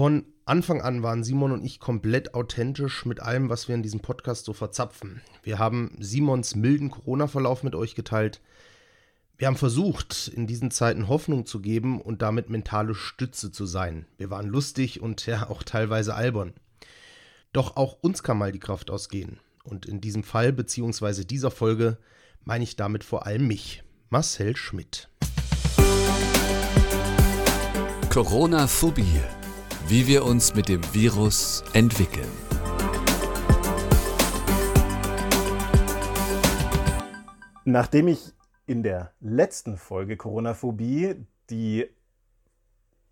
[0.00, 4.00] Von Anfang an waren Simon und ich komplett authentisch mit allem, was wir in diesem
[4.00, 5.20] Podcast so verzapfen.
[5.42, 8.40] Wir haben Simons milden Corona-Verlauf mit euch geteilt.
[9.36, 14.06] Wir haben versucht, in diesen Zeiten Hoffnung zu geben und damit mentale Stütze zu sein.
[14.16, 16.54] Wir waren lustig und ja auch teilweise albern.
[17.52, 19.38] Doch auch uns kann mal die Kraft ausgehen.
[19.64, 21.24] Und in diesem Fall bzw.
[21.24, 21.98] dieser Folge
[22.46, 25.10] meine ich damit vor allem mich, Marcel Schmidt.
[28.08, 29.20] Corona-Phobie
[29.90, 32.30] wie wir uns mit dem Virus entwickeln.
[37.64, 38.32] Nachdem ich
[38.66, 41.88] in der letzten Folge Corona-Phobie die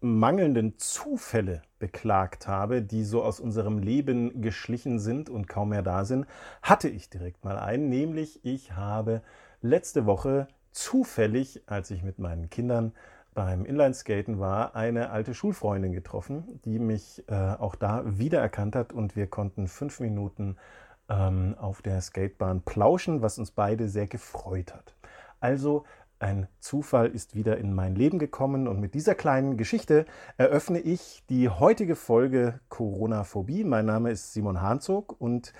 [0.00, 6.04] mangelnden Zufälle beklagt habe, die so aus unserem Leben geschlichen sind und kaum mehr da
[6.04, 6.26] sind,
[6.62, 9.22] hatte ich direkt mal einen, nämlich ich habe
[9.62, 12.92] letzte Woche zufällig, als ich mit meinen Kindern
[13.38, 19.14] beim Inlineskaten war, eine alte Schulfreundin getroffen, die mich äh, auch da wiedererkannt hat und
[19.14, 20.56] wir konnten fünf Minuten
[21.08, 24.96] ähm, auf der Skatebahn plauschen, was uns beide sehr gefreut hat.
[25.38, 25.84] Also
[26.18, 30.04] ein Zufall ist wieder in mein Leben gekommen und mit dieser kleinen Geschichte
[30.36, 33.62] eröffne ich die heutige Folge Corona-Phobie.
[33.62, 35.52] Mein Name ist Simon Hanzog und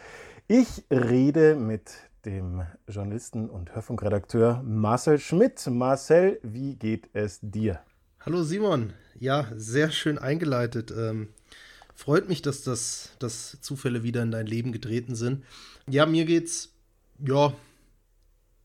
[0.49, 5.65] ich rede mit dem Journalisten und Hörfunkredakteur Marcel Schmidt.
[5.69, 7.81] Marcel, wie geht es dir?
[8.21, 10.93] Hallo Simon, ja, sehr schön eingeleitet.
[10.97, 11.29] Ähm,
[11.95, 15.45] freut mich, dass das dass Zufälle wieder in dein Leben getreten sind.
[15.89, 16.73] Ja, mir geht's,
[17.25, 17.55] ja,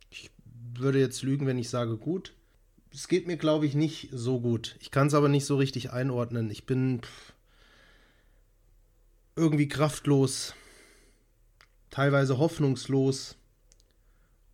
[0.09, 0.31] ich
[0.75, 2.33] würde jetzt lügen, wenn ich sage gut.
[2.91, 4.75] Es geht mir, glaube ich, nicht so gut.
[4.79, 6.51] Ich kann es aber nicht so richtig einordnen.
[6.51, 7.01] Ich bin
[9.35, 10.53] irgendwie kraftlos,
[11.89, 13.37] teilweise hoffnungslos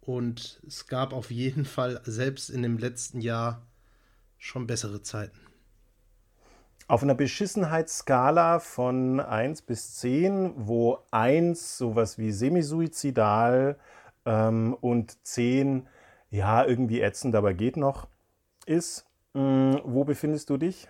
[0.10, 3.62] und es gab auf jeden Fall selbst in dem letzten Jahr
[4.40, 5.38] schon bessere Zeiten.
[6.88, 13.78] Auf einer Beschissenheitsskala von 1 bis 10, wo 1 sowas wie semisuizidal
[14.26, 15.88] ähm, und 10
[16.32, 18.08] ja irgendwie ätzend, aber geht noch
[18.66, 19.06] ist,
[19.36, 20.88] mh, wo befindest du dich?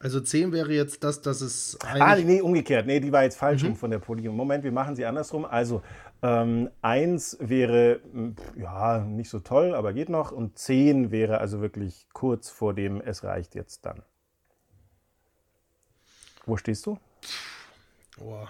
[0.00, 1.76] Also 10 wäre jetzt das, dass es.
[1.82, 2.86] Ah, nee, umgekehrt.
[2.86, 3.74] Nee, die war jetzt falsch mhm.
[3.74, 4.36] von der Podium.
[4.36, 5.44] Moment, wir machen sie andersrum.
[5.44, 5.82] Also
[6.22, 8.00] ähm, eins wäre
[8.56, 10.30] ja nicht so toll, aber geht noch.
[10.30, 14.02] Und zehn wäre also wirklich kurz vor dem es reicht jetzt dann.
[16.46, 16.98] Wo stehst du?
[18.18, 18.48] Boah,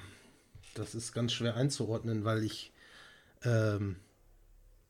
[0.74, 2.74] das ist ganz schwer einzuordnen, weil ich.
[3.42, 3.96] Ähm,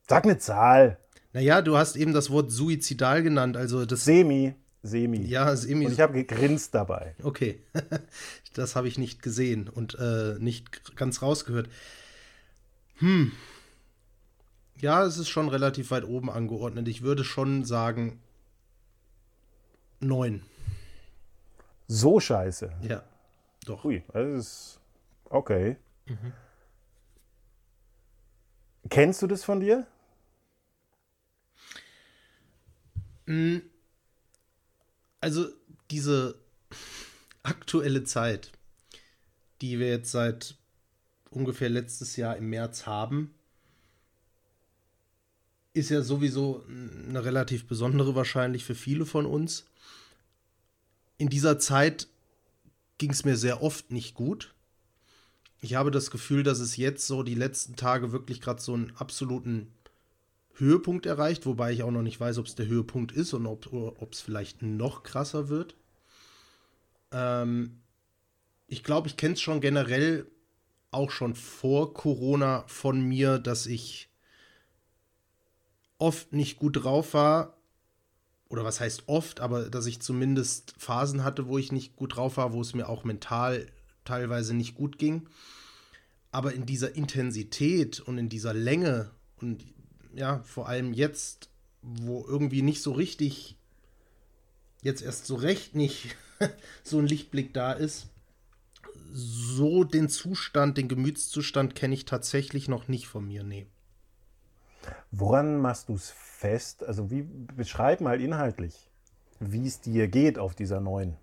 [0.08, 0.98] Sag eine Zahl.
[1.32, 4.04] Naja, du hast eben das Wort suizidal genannt, also das.
[4.04, 4.54] Semi.
[4.88, 5.25] Semi.
[5.25, 5.87] Ja, Semi.
[5.87, 7.15] Und ich habe gegrinst dabei.
[7.22, 7.60] Okay.
[8.54, 11.69] das habe ich nicht gesehen und äh, nicht ganz rausgehört.
[12.97, 13.32] Hm.
[14.81, 16.88] Ja, es ist schon relativ weit oben angeordnet.
[16.88, 18.21] Ich würde schon sagen
[20.00, 20.43] neun.
[21.88, 22.72] So scheiße.
[22.82, 23.03] Ja,
[23.65, 23.84] doch.
[23.84, 24.81] Ui, das ist
[25.25, 25.76] okay.
[26.06, 26.32] Mhm.
[28.88, 29.87] Kennst du das von dir?
[33.26, 33.62] Hm.
[35.21, 35.49] Also
[35.91, 36.39] diese
[37.43, 38.53] aktuelle Zeit,
[39.61, 40.56] die wir jetzt seit
[41.31, 43.34] ungefähr letztes Jahr im März haben,
[45.75, 49.67] ist ja sowieso eine relativ besondere wahrscheinlich für viele von uns.
[51.19, 52.09] In dieser Zeit
[52.99, 54.55] ging es mir sehr oft nicht gut.
[55.61, 58.93] Ich habe das Gefühl, dass es jetzt so die letzten Tage wirklich gerade so einen
[58.97, 59.73] absoluten
[60.58, 64.12] Höhepunkt erreicht, wobei ich auch noch nicht weiß, ob es der Höhepunkt ist und ob
[64.12, 65.76] es vielleicht noch krasser wird.
[67.12, 67.80] Ähm,
[68.66, 70.26] ich glaube, ich kenne es schon generell
[70.91, 74.08] auch schon vor Corona von mir, dass ich
[75.98, 77.56] oft nicht gut drauf war.
[78.48, 82.38] Oder was heißt oft, aber dass ich zumindest Phasen hatte, wo ich nicht gut drauf
[82.38, 83.66] war, wo es mir auch mental
[84.04, 85.28] teilweise nicht gut ging.
[86.30, 89.62] Aber in dieser Intensität und in dieser Länge und
[90.14, 91.48] ja, vor allem jetzt,
[91.82, 93.56] wo irgendwie nicht so richtig,
[94.82, 96.16] jetzt erst so recht nicht
[96.82, 98.08] so ein Lichtblick da ist,
[99.12, 103.66] so den Zustand, den Gemütszustand kenne ich tatsächlich noch nicht von mir, nee.
[105.10, 106.84] Woran machst du es fest?
[106.84, 108.90] Also wie beschreib mal inhaltlich,
[109.40, 111.16] wie es dir geht auf dieser neuen.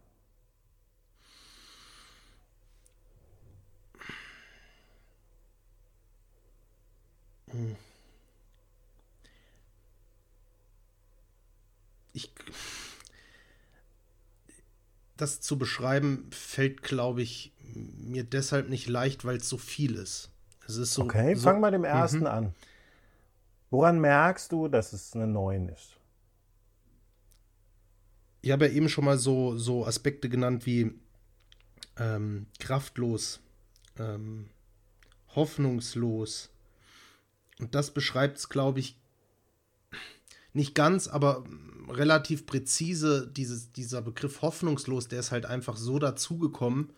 [12.16, 12.34] Ich
[15.18, 20.30] das zu beschreiben fällt, glaube ich, mir deshalb nicht leicht, weil es so viel ist.
[20.68, 22.28] Es ist so, okay, so, fang mal dem ersten mhm.
[22.28, 22.56] an.
[23.70, 25.98] Woran merkst du, dass es eine 9 ist?
[28.42, 30.94] Ich habe ja eben schon mal so, so Aspekte genannt wie
[31.98, 33.40] ähm, kraftlos,
[33.98, 34.50] ähm,
[35.36, 36.52] hoffnungslos.
[37.60, 39.00] Und das beschreibt es, glaube ich,
[40.56, 41.44] nicht ganz, aber
[41.90, 43.30] relativ präzise.
[43.36, 46.92] Dieses, dieser Begriff hoffnungslos, der ist halt einfach so dazugekommen,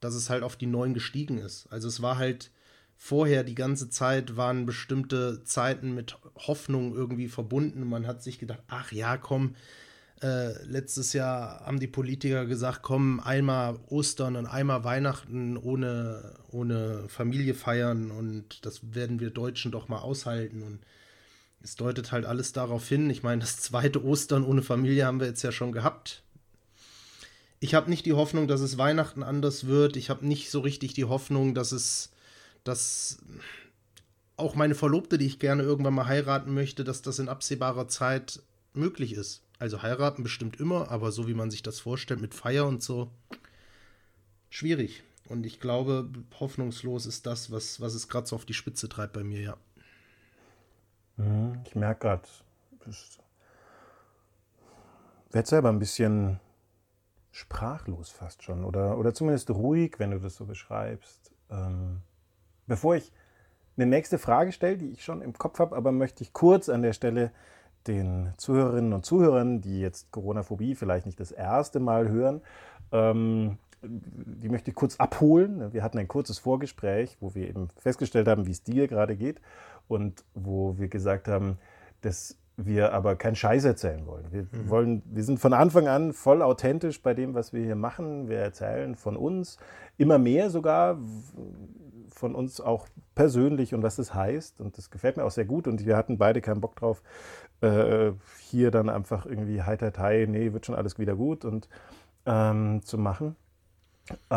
[0.00, 1.66] dass es halt auf die neun gestiegen ist.
[1.70, 2.50] Also es war halt
[2.96, 7.86] vorher die ganze Zeit waren bestimmte Zeiten mit Hoffnung irgendwie verbunden.
[7.88, 9.54] Man hat sich gedacht, ach ja, komm,
[10.22, 17.04] äh, letztes Jahr haben die Politiker gesagt, komm, einmal Ostern und einmal Weihnachten ohne, ohne
[17.08, 20.62] Familie feiern und das werden wir Deutschen doch mal aushalten.
[20.62, 20.78] Und
[21.64, 23.08] es deutet halt alles darauf hin.
[23.08, 26.22] Ich meine, das zweite Ostern ohne Familie haben wir jetzt ja schon gehabt.
[27.58, 29.96] Ich habe nicht die Hoffnung, dass es Weihnachten anders wird.
[29.96, 32.12] Ich habe nicht so richtig die Hoffnung, dass es,
[32.64, 33.18] dass
[34.36, 38.42] auch meine Verlobte, die ich gerne irgendwann mal heiraten möchte, dass das in absehbarer Zeit
[38.74, 39.42] möglich ist.
[39.58, 43.10] Also heiraten bestimmt immer, aber so wie man sich das vorstellt mit Feier und so,
[44.50, 45.02] schwierig.
[45.28, 49.14] Und ich glaube, hoffnungslos ist das, was, was es gerade so auf die Spitze treibt
[49.14, 49.56] bei mir, ja.
[51.16, 52.22] Mhm, ich merke gerade,
[52.86, 53.18] ich
[55.30, 56.40] werde selber ein bisschen
[57.30, 61.32] sprachlos fast schon oder, oder zumindest ruhig, wenn du das so beschreibst.
[61.50, 62.00] Ähm,
[62.66, 63.12] bevor ich
[63.76, 66.82] eine nächste Frage stelle, die ich schon im Kopf habe, aber möchte ich kurz an
[66.82, 67.32] der Stelle
[67.88, 72.40] den Zuhörerinnen und Zuhörern, die jetzt Corona-Phobie vielleicht nicht das erste Mal hören,
[72.92, 75.72] ähm, die möchte ich kurz abholen.
[75.72, 79.40] Wir hatten ein kurzes Vorgespräch, wo wir eben festgestellt haben, wie es dir gerade geht
[79.88, 81.58] und wo wir gesagt haben,
[82.00, 84.26] dass wir aber keinen Scheiß erzählen wollen.
[84.30, 84.70] Wir, mhm.
[84.70, 85.02] wollen.
[85.06, 88.28] wir sind von Anfang an voll authentisch bei dem, was wir hier machen.
[88.28, 89.58] Wir erzählen von uns,
[89.96, 90.98] immer mehr sogar
[92.08, 92.86] von uns auch
[93.16, 94.60] persönlich und was das heißt.
[94.60, 95.66] Und das gefällt mir auch sehr gut.
[95.66, 97.02] Und wir hatten beide keinen Bock drauf,
[97.60, 101.68] äh, hier dann einfach irgendwie heiter tai, nee, wird schon alles wieder gut und
[102.26, 103.36] ähm, zu machen.
[104.28, 104.36] Äh,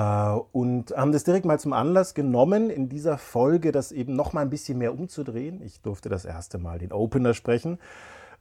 [0.51, 4.41] und haben das direkt mal zum Anlass genommen, in dieser Folge das eben noch mal
[4.41, 5.61] ein bisschen mehr umzudrehen.
[5.61, 7.79] Ich durfte das erste Mal den Opener sprechen,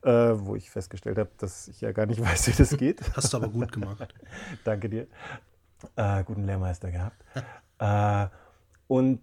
[0.02, 3.00] äh, wo ich festgestellt habe, dass ich ja gar nicht weiß, wie das geht.
[3.16, 4.14] Hast du aber gut gemacht.
[4.64, 5.06] Danke dir.
[5.96, 7.24] Äh, guten Lehrmeister gehabt.
[7.78, 8.28] äh,
[8.86, 9.20] und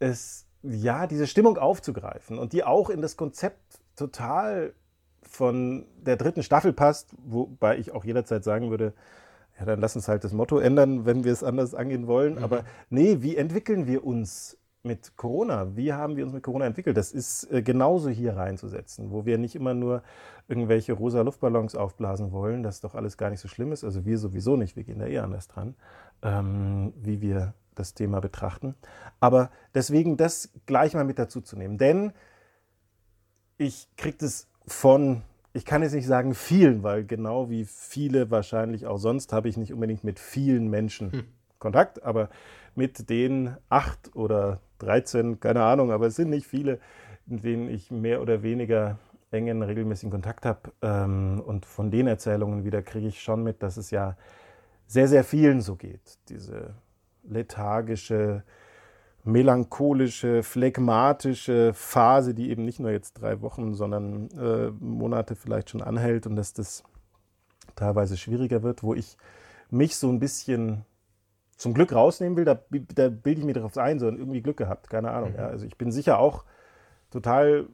[0.00, 4.74] es, ja, diese Stimmung aufzugreifen und die auch in das Konzept total
[5.22, 8.94] von der dritten Staffel passt, wobei ich auch jederzeit sagen würde,
[9.60, 12.36] ja, dann lass uns halt das Motto ändern, wenn wir es anders angehen wollen.
[12.36, 12.44] Mhm.
[12.44, 15.76] Aber nee, wie entwickeln wir uns mit Corona?
[15.76, 16.96] Wie haben wir uns mit Corona entwickelt?
[16.96, 20.02] Das ist äh, genauso hier reinzusetzen, wo wir nicht immer nur
[20.48, 23.84] irgendwelche rosa Luftballons aufblasen wollen, dass doch alles gar nicht so schlimm ist.
[23.84, 25.74] Also wir sowieso nicht, wir gehen da eh anders dran,
[26.22, 28.74] ähm, wie wir das Thema betrachten.
[29.20, 31.76] Aber deswegen das gleich mal mit dazu zu nehmen.
[31.76, 32.12] Denn
[33.58, 35.22] ich kriege das von
[35.52, 39.56] ich kann jetzt nicht sagen vielen, weil genau wie viele wahrscheinlich auch sonst habe ich
[39.56, 41.24] nicht unbedingt mit vielen Menschen hm.
[41.58, 42.30] Kontakt, aber
[42.74, 46.78] mit den acht oder 13, keine Ahnung, aber es sind nicht viele,
[47.26, 48.98] mit denen ich mehr oder weniger
[49.30, 50.72] engen, regelmäßigen Kontakt habe.
[50.82, 54.16] Ähm, und von den Erzählungen wieder kriege ich schon mit, dass es ja
[54.86, 56.18] sehr, sehr vielen so geht.
[56.28, 56.74] Diese
[57.22, 58.42] lethargische,
[59.24, 65.82] melancholische, phlegmatische Phase, die eben nicht nur jetzt drei Wochen, sondern äh, Monate vielleicht schon
[65.82, 66.84] anhält und dass das
[67.76, 69.16] teilweise schwieriger wird, wo ich
[69.70, 70.84] mich so ein bisschen
[71.56, 72.58] zum Glück rausnehmen will, da,
[72.94, 75.32] da bilde ich mir darauf ein, so irgendwie Glück gehabt, keine Ahnung.
[75.32, 75.36] Mhm.
[75.36, 75.46] Ja.
[75.48, 76.44] Also ich bin sicher auch
[77.10, 77.66] total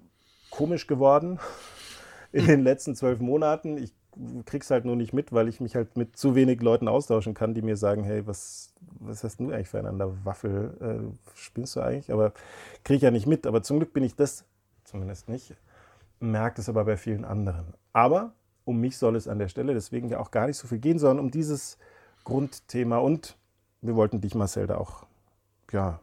[0.51, 1.39] komisch geworden
[2.33, 3.79] in den letzten zwölf Monaten.
[3.79, 3.95] Ich
[4.45, 7.55] krieg's halt nur nicht mit, weil ich mich halt mit zu wenig Leuten austauschen kann,
[7.55, 10.13] die mir sagen, hey, was, was hast du eigentlich füreinander?
[10.25, 12.13] Waffel, äh, spinnst du eigentlich?
[12.13, 12.33] Aber
[12.85, 13.47] kriege ich ja nicht mit.
[13.47, 14.45] Aber zum Glück bin ich das
[14.85, 15.55] zumindest nicht.
[16.21, 17.75] Merkt es aber bei vielen anderen.
[17.93, 18.33] Aber
[18.65, 20.99] um mich soll es an der Stelle deswegen ja auch gar nicht so viel gehen,
[20.99, 21.79] sondern um dieses
[22.25, 22.99] Grundthema.
[22.99, 23.37] Und
[23.83, 25.07] wir wollten dich, Marcel, da auch
[25.73, 26.01] ja,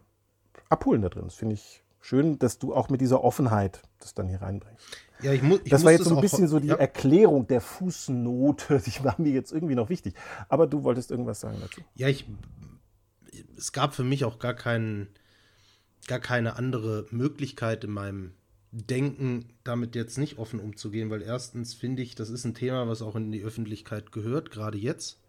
[0.70, 1.26] abholen da drin.
[1.26, 4.86] Das finde ich schön, dass du auch mit dieser Offenheit das dann hier reinbringst.
[5.24, 6.76] Ja, ich mu ich das war jetzt so ein bisschen so die ja.
[6.76, 10.16] Erklärung der Fußnote, die war mir jetzt irgendwie noch wichtig.
[10.50, 11.82] Aber du wolltest irgendwas sagen dazu.
[11.96, 12.26] Ja, ich,
[13.58, 15.08] es gab für mich auch gar, kein,
[16.08, 18.34] gar keine andere Möglichkeit in meinem
[18.72, 23.02] Denken, damit jetzt nicht offen umzugehen, weil erstens finde ich, das ist ein Thema, was
[23.02, 25.20] auch in die Öffentlichkeit gehört, gerade jetzt.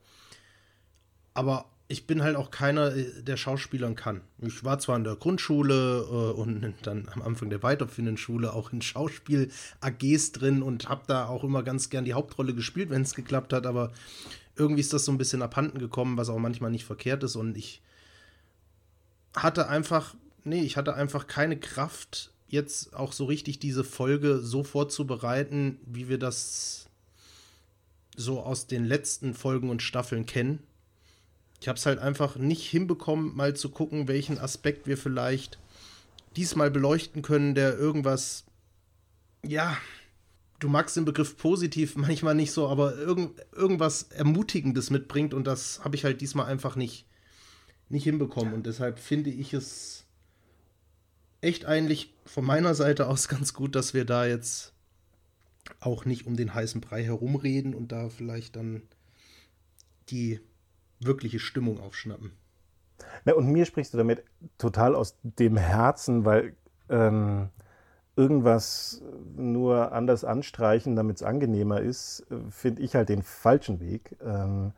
[1.34, 4.22] Aber ich bin halt auch keiner, äh, der Schauspielern kann.
[4.38, 8.72] Ich war zwar in der Grundschule äh, und dann am Anfang der weiterführenden Schule auch
[8.72, 13.14] in Schauspiel-AGs drin und habe da auch immer ganz gern die Hauptrolle gespielt, wenn es
[13.14, 13.92] geklappt hat, aber
[14.56, 17.56] irgendwie ist das so ein bisschen abhanden gekommen, was auch manchmal nicht verkehrt ist und
[17.56, 17.82] ich
[19.34, 20.14] hatte einfach,
[20.44, 26.08] nee, ich hatte einfach keine Kraft, jetzt auch so richtig diese Folge so vorzubereiten, wie
[26.08, 26.86] wir das
[28.16, 30.60] so aus den letzten Folgen und Staffeln kennen
[31.64, 35.58] Ich habe es halt einfach nicht hinbekommen, mal zu gucken, welchen Aspekt wir vielleicht
[36.36, 38.44] diesmal beleuchten können, der irgendwas,
[39.42, 39.74] ja,
[40.58, 45.82] du magst den Begriff positiv manchmal nicht so, aber irgend, irgendwas Ermutigendes mitbringt und das
[45.82, 47.06] habe ich halt diesmal einfach nicht,
[47.88, 48.52] nicht hinbekommen.
[48.52, 50.04] Und deshalb finde ich es
[51.40, 54.74] echt eigentlich von meiner Seite aus ganz gut, dass wir da jetzt
[55.80, 58.82] auch nicht um den heißen Brei herumreden und da vielleicht dann
[60.10, 60.40] die
[61.00, 62.32] wirkliche Stimmung aufschnappen.
[63.24, 64.24] Na, und mir sprichst du damit
[64.58, 66.54] total aus dem Herzen, weil
[66.88, 67.48] ähm,
[68.16, 69.02] irgendwas
[69.36, 74.16] nur anders anstreichen, damit es angenehmer ist, finde ich halt den falschen Weg.
[74.24, 74.72] Ähm,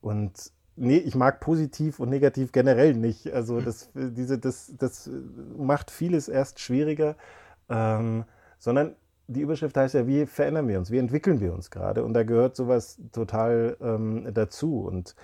[0.00, 3.32] und nee, ich mag positiv und negativ generell nicht.
[3.32, 3.64] Also hm.
[3.64, 5.10] das, diese, das, das
[5.56, 7.16] macht vieles erst schwieriger,
[7.68, 8.24] ähm,
[8.58, 12.04] sondern die Überschrift heißt ja, wie verändern wir uns, wie entwickeln wir uns gerade?
[12.04, 14.80] Und da gehört sowas total ähm, dazu.
[14.80, 15.14] Und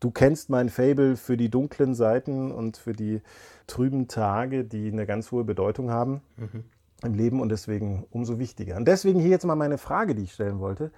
[0.00, 3.22] du kennst mein Fable für die dunklen Seiten und für die
[3.66, 6.22] trüben Tage, die eine ganz hohe Bedeutung haben.
[6.36, 6.64] Mhm
[7.02, 8.76] im Leben und deswegen umso wichtiger.
[8.76, 10.90] Und deswegen hier jetzt mal meine Frage, die ich stellen wollte.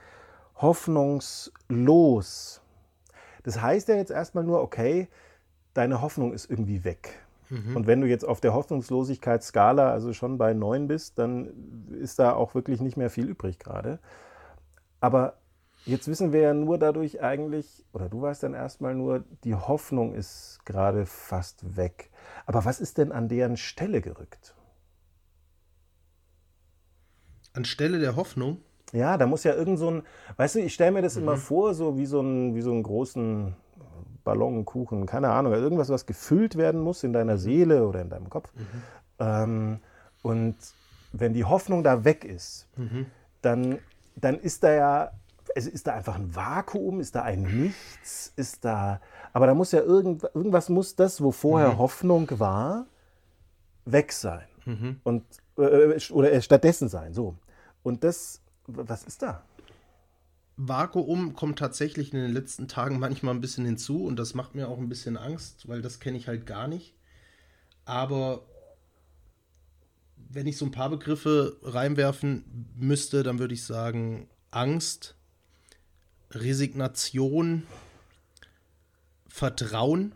[0.56, 2.62] Hoffnungslos.
[3.42, 5.08] Das heißt ja jetzt erstmal nur, okay,
[5.74, 7.20] deine Hoffnung ist irgendwie weg.
[7.48, 7.76] Mhm.
[7.76, 11.50] Und wenn du jetzt auf der Hoffnungslosigkeitsskala also schon bei 9 bist, dann
[12.00, 13.98] ist da auch wirklich nicht mehr viel übrig gerade.
[15.00, 15.34] Aber
[15.86, 20.14] jetzt wissen wir ja nur dadurch eigentlich, oder du weißt dann erstmal nur, die Hoffnung
[20.14, 22.10] ist gerade fast weg.
[22.46, 24.54] Aber was ist denn an deren Stelle gerückt?
[27.52, 28.58] Anstelle der Hoffnung?
[28.92, 30.02] Ja, da muss ja irgend so ein,
[30.36, 31.22] weißt du, ich stelle mir das mhm.
[31.22, 33.54] immer vor, so wie so, ein, wie so einen großen
[34.24, 38.52] Ballonkuchen, keine Ahnung, irgendwas, was gefüllt werden muss in deiner Seele oder in deinem Kopf.
[38.54, 38.82] Mhm.
[39.18, 39.80] Ähm,
[40.22, 40.56] und
[41.12, 43.06] wenn die Hoffnung da weg ist, mhm.
[43.42, 43.78] dann,
[44.16, 45.10] dann ist da ja,
[45.54, 49.00] also ist da einfach ein Vakuum, ist da ein Nichts, ist da,
[49.32, 51.78] aber da muss ja irgend, irgendwas muss das, wo vorher mhm.
[51.78, 52.86] Hoffnung war,
[53.84, 54.46] weg sein.
[54.64, 55.00] Mhm.
[55.02, 55.24] Und
[55.56, 57.14] äh, oder stattdessen sein.
[57.14, 57.36] So.
[57.82, 59.44] Und das, was ist da?
[60.56, 64.68] Vakuum kommt tatsächlich in den letzten Tagen manchmal ein bisschen hinzu und das macht mir
[64.68, 66.94] auch ein bisschen Angst, weil das kenne ich halt gar nicht.
[67.86, 68.42] Aber
[70.16, 75.16] wenn ich so ein paar Begriffe reinwerfen müsste, dann würde ich sagen Angst,
[76.30, 77.66] Resignation,
[79.28, 80.12] Vertrauen.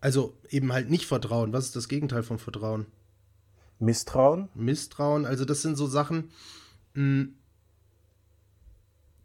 [0.00, 1.52] Also eben halt nicht Vertrauen.
[1.52, 2.86] Was ist das Gegenteil von Vertrauen?
[3.78, 4.48] Misstrauen?
[4.54, 6.30] Misstrauen, also das sind so Sachen,
[6.94, 7.34] hm,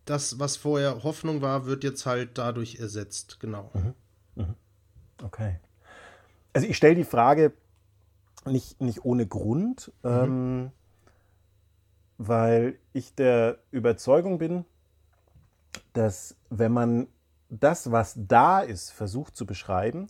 [0.06, 3.72] das, was vorher Hoffnung war, wird jetzt halt dadurch ersetzt, genau.
[3.74, 3.94] Mhm.
[4.44, 4.56] Mhm.
[5.24, 5.60] Okay.
[6.52, 7.54] Also ich stelle die Frage
[8.46, 10.10] nicht, nicht ohne Grund, mhm.
[10.10, 10.72] ähm,
[12.18, 14.66] weil ich der Überzeugung bin,
[15.94, 17.08] dass wenn man
[17.50, 20.08] das, was da ist, versucht zu beschreiben,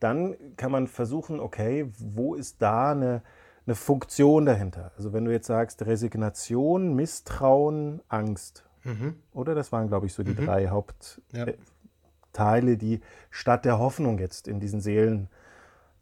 [0.00, 3.22] dann kann man versuchen, okay, wo ist da eine,
[3.66, 4.92] eine Funktion dahinter.
[4.96, 9.16] Also wenn du jetzt sagst Resignation, Misstrauen, Angst, mhm.
[9.32, 9.54] oder?
[9.54, 10.46] Das waren, glaube ich, so die mhm.
[10.46, 12.76] drei Hauptteile, ja.
[12.76, 15.28] die statt der Hoffnung jetzt in diesen Seelenraum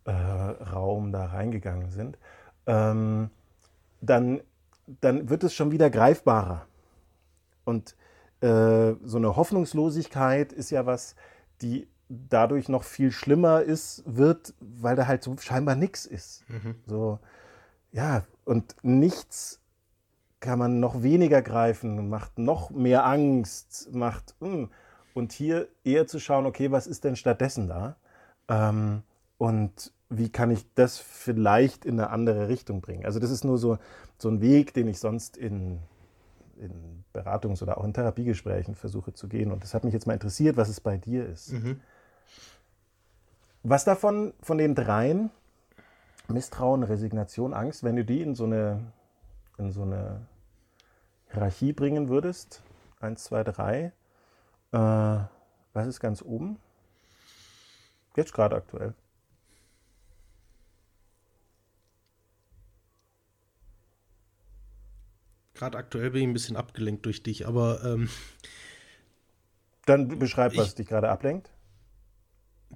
[0.07, 2.19] äh, da reingegangen sind.
[2.67, 3.31] Ähm,
[4.01, 4.41] dann,
[5.01, 6.67] dann wird es schon wieder greifbarer.
[7.65, 7.97] Und
[8.41, 11.17] äh, so eine Hoffnungslosigkeit ist ja was,
[11.63, 16.45] die dadurch noch viel schlimmer ist, wird, weil da halt so scheinbar nichts ist.
[16.49, 16.77] Mhm.
[16.87, 17.19] So,
[17.93, 19.61] ja, und nichts
[20.41, 24.35] kann man noch weniger greifen, macht noch mehr Angst, macht.
[24.41, 24.71] Hm.
[25.15, 27.97] Und hier eher zu schauen, okay, was ist denn stattdessen da?
[28.49, 29.03] Ähm,
[29.39, 33.07] und wie kann ich das vielleicht in eine andere Richtung bringen?
[33.07, 33.79] Also, das ist nur so,
[34.19, 35.81] so ein Weg, den ich sonst in,
[36.59, 39.53] in Beratungs- oder auch in Therapiegesprächen versuche zu gehen.
[39.53, 41.53] Und das hat mich jetzt mal interessiert, was es bei dir ist.
[41.53, 41.81] Mhm.
[43.63, 45.31] Was davon, von den dreien,
[46.29, 48.93] Misstrauen, Resignation, Angst, wenn du die in so eine,
[49.59, 50.27] in so eine
[51.33, 52.63] Hierarchie bringen würdest,
[53.01, 53.93] eins, zwei, drei,
[54.73, 54.79] äh,
[55.73, 56.59] was ist ganz oben?
[58.17, 58.95] Jetzt gerade aktuell.
[65.57, 67.85] Gerade aktuell bin ich ein bisschen abgelenkt durch dich, aber.
[67.85, 68.09] Ähm,
[69.87, 71.51] Dann beschreib, was ich, dich gerade ablenkt.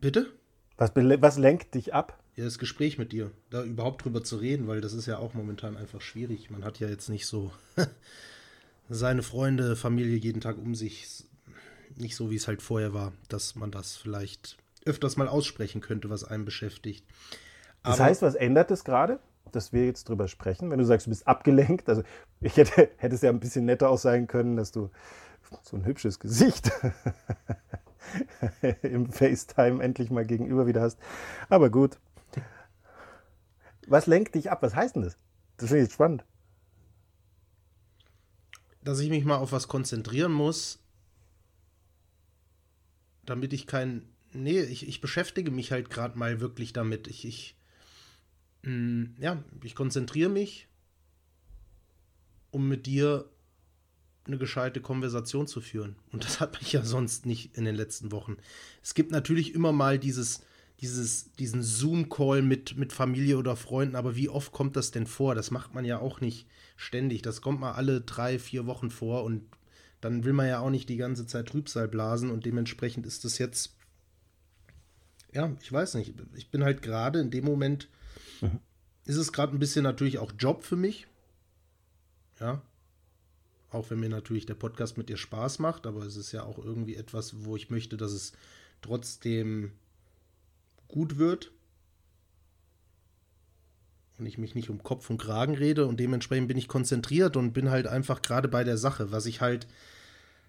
[0.01, 0.33] Bitte?
[0.77, 2.21] Was, was lenkt dich ab?
[2.41, 5.35] ja, das Gespräch mit dir, da überhaupt drüber zu reden, weil das ist ja auch
[5.35, 6.51] momentan einfach schwierig.
[6.51, 7.53] Man hat ja jetzt nicht so
[8.89, 11.25] seine Freunde, Familie jeden Tag um sich,
[11.97, 14.57] nicht so wie es halt vorher war, dass man das vielleicht
[14.87, 17.05] öfters mal aussprechen könnte, was einen beschäftigt.
[17.83, 20.71] Aber das heißt, was ändert es gerade, dass wir jetzt drüber sprechen?
[20.71, 22.03] Wenn du sagst, du bist abgelenkt, also
[22.41, 24.91] ich hätte, hätte es ja ein bisschen netter auch sein können, dass du
[25.63, 26.71] so ein hübsches Gesicht
[28.83, 30.99] im FaceTime endlich mal gegenüber wieder hast.
[31.49, 31.99] Aber gut.
[33.87, 34.63] Was lenkt dich ab?
[34.63, 35.19] Was heißt denn das?
[35.57, 36.25] Das finde ich jetzt spannend.
[38.83, 40.79] Dass ich mich mal auf was konzentrieren muss,
[43.27, 44.09] damit ich kein.
[44.33, 47.09] Nee, ich, ich beschäftige mich halt gerade mal wirklich damit.
[47.09, 47.57] Ich, ich.
[48.63, 50.69] Mh, mm, ja, ich konzentriere mich,
[52.51, 53.29] um mit dir
[54.27, 55.97] eine gescheite Konversation zu führen.
[56.13, 58.37] Und das hat mich ja sonst nicht in den letzten Wochen.
[58.83, 60.43] Es gibt natürlich immer mal dieses,
[60.81, 65.35] dieses, diesen Zoom-Call mit, mit Familie oder Freunden, aber wie oft kommt das denn vor?
[65.35, 67.23] Das macht man ja auch nicht ständig.
[67.23, 69.43] Das kommt mal alle drei, vier Wochen vor und
[70.01, 73.37] dann will man ja auch nicht die ganze Zeit Trübsal blasen und dementsprechend ist das
[73.39, 73.77] jetzt,
[75.33, 77.89] ja, ich weiß nicht, ich bin halt gerade in dem Moment,
[78.43, 78.59] mhm.
[79.05, 81.07] ist es gerade ein bisschen natürlich auch Job für mich.
[82.39, 82.63] Ja,
[83.71, 86.59] auch wenn mir natürlich der Podcast mit dir Spaß macht, aber es ist ja auch
[86.59, 88.33] irgendwie etwas, wo ich möchte, dass es
[88.83, 89.73] trotzdem
[90.89, 91.53] gut wird
[94.19, 97.53] und ich mich nicht um Kopf und Kragen rede und dementsprechend bin ich konzentriert und
[97.53, 99.67] bin halt einfach gerade bei der Sache, was ich halt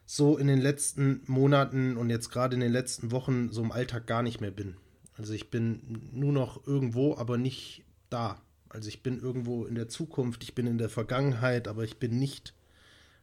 [0.05, 4.07] so in den letzten Monaten und jetzt gerade in den letzten Wochen so im Alltag
[4.07, 4.77] gar nicht mehr bin.
[5.17, 8.41] Also ich bin nur noch irgendwo, aber nicht da.
[8.69, 12.17] Also ich bin irgendwo in der Zukunft, ich bin in der Vergangenheit, aber ich bin
[12.17, 12.53] nicht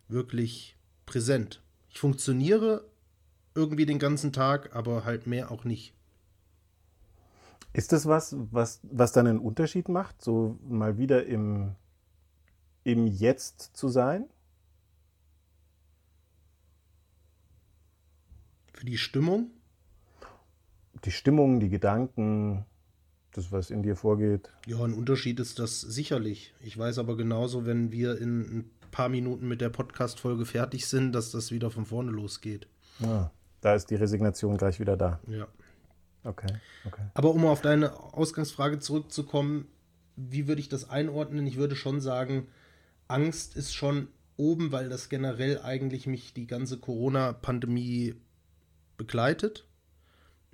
[0.08, 0.76] wirklich
[1.06, 1.62] präsent.
[1.88, 2.84] Ich funktioniere
[3.54, 5.94] irgendwie den ganzen Tag, aber halt mehr auch nicht.
[7.72, 11.74] Ist das was, was, was dann einen Unterschied macht, so mal wieder im,
[12.84, 14.28] im Jetzt zu sein?
[18.72, 19.50] Für die Stimmung?
[21.04, 22.64] Die Stimmung, die Gedanken,
[23.32, 24.50] das, was in dir vorgeht.
[24.66, 26.54] Ja, ein Unterschied ist das sicherlich.
[26.60, 31.12] Ich weiß aber genauso, wenn wir in ein paar Minuten mit der Podcast-Folge fertig sind,
[31.12, 32.68] dass das wieder von vorne losgeht.
[33.02, 35.20] Ah, da ist die Resignation gleich wieder da.
[35.28, 35.46] Ja.
[36.24, 36.52] Okay,
[36.84, 37.02] okay.
[37.14, 39.68] Aber um auf deine Ausgangsfrage zurückzukommen,
[40.16, 41.46] wie würde ich das einordnen?
[41.46, 42.48] Ich würde schon sagen,
[43.06, 48.16] Angst ist schon oben, weil das generell eigentlich mich die ganze Corona-Pandemie
[48.96, 49.67] begleitet.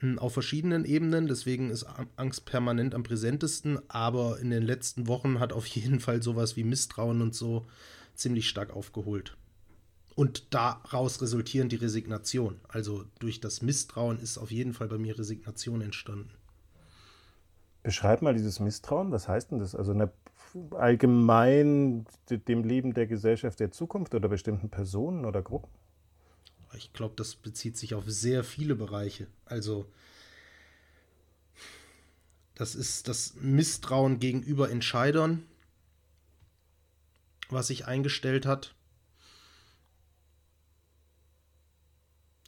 [0.01, 5.41] Hm, auf verschiedenen Ebenen, deswegen ist Angst permanent am präsentesten, aber in den letzten Wochen
[5.41, 7.67] hat auf jeden Fall sowas wie Misstrauen und so
[8.15, 9.37] ziemlich stark aufgeholt.
[10.15, 12.61] Und daraus resultierend die Resignation.
[12.69, 16.31] Also durch das Misstrauen ist auf jeden Fall bei mir Resignation entstanden.
[17.83, 19.11] Beschreib mal dieses Misstrauen.
[19.11, 19.75] Was heißt denn das?
[19.75, 20.13] Also eine
[20.71, 25.71] allgemein dem Leben der Gesellschaft der Zukunft oder bestimmten Personen oder Gruppen?
[26.77, 29.27] Ich glaube, das bezieht sich auf sehr viele Bereiche.
[29.45, 29.91] Also
[32.55, 35.45] das ist das Misstrauen gegenüber Entscheidern,
[37.49, 38.75] was sich eingestellt hat.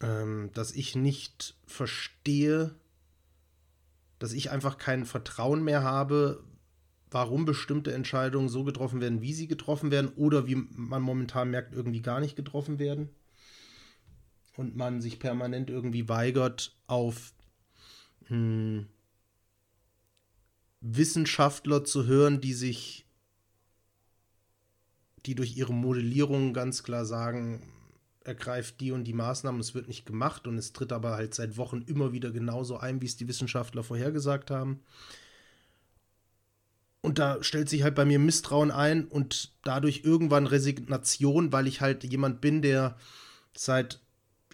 [0.01, 2.75] Ähm, dass ich nicht verstehe,
[4.19, 6.45] dass ich einfach kein Vertrauen mehr habe,
[7.11, 11.75] warum bestimmte Entscheidungen so getroffen werden, wie sie getroffen werden, oder wie man momentan merkt,
[11.75, 13.09] irgendwie gar nicht getroffen werden.
[14.57, 17.35] Und man sich permanent irgendwie weigert, auf
[18.27, 18.87] hm,
[20.81, 23.07] Wissenschaftler zu hören, die sich
[25.27, 27.61] die durch ihre Modellierung ganz klar sagen,
[28.25, 31.57] ergreift die und die Maßnahmen, es wird nicht gemacht und es tritt aber halt seit
[31.57, 34.81] Wochen immer wieder genauso ein, wie es die Wissenschaftler vorhergesagt haben.
[37.03, 41.81] Und da stellt sich halt bei mir Misstrauen ein und dadurch irgendwann Resignation, weil ich
[41.81, 42.97] halt jemand bin, der
[43.57, 44.01] seit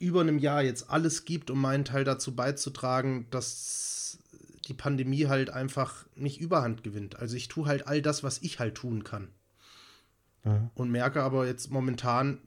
[0.03, 4.19] über einem Jahr jetzt alles gibt, um meinen Teil dazu beizutragen, dass
[4.67, 7.17] die Pandemie halt einfach nicht überhand gewinnt.
[7.21, 9.29] Also ich tue halt all das, was ich halt tun kann.
[10.43, 10.71] Mhm.
[10.75, 12.39] Und merke aber jetzt momentan,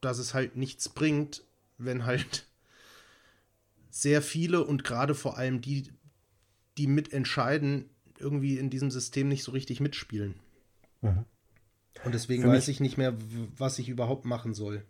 [0.00, 1.42] dass es halt nichts bringt,
[1.78, 2.46] wenn halt
[3.90, 5.90] sehr viele und gerade vor allem die,
[6.78, 10.36] die mitentscheiden, irgendwie in diesem System nicht so richtig mitspielen.
[11.00, 11.24] Mhm.
[12.04, 13.16] Und deswegen weiß ich nicht mehr,
[13.58, 14.84] was ich überhaupt machen soll.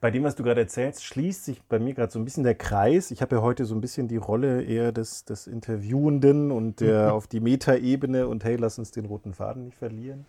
[0.00, 2.54] Bei dem, was du gerade erzählst, schließt sich bei mir gerade so ein bisschen der
[2.54, 3.10] Kreis.
[3.10, 7.14] Ich habe ja heute so ein bisschen die Rolle eher des, des Interviewenden und der
[7.14, 10.26] auf die Metaebene und hey, lass uns den roten Faden nicht verlieren.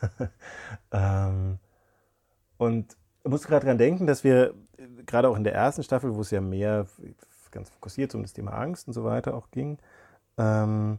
[0.92, 1.58] ähm,
[2.58, 4.54] und ich muss gerade daran denken, dass wir
[5.06, 6.86] gerade auch in der ersten Staffel, wo es ja mehr
[7.50, 9.78] ganz fokussiert um das Thema Angst und so weiter auch ging,
[10.36, 10.98] ähm,